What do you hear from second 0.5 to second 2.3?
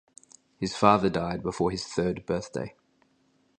His father died before his third